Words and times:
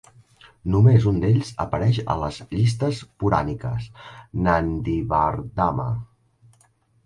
Només 0.75 1.03
un 1.11 1.19
d'ells 1.23 1.51
apareix 1.65 1.99
a 2.15 2.15
les 2.23 2.41
llistes 2.55 3.03
puràniques: 3.25 3.87
Nandivardhana. 4.49 5.89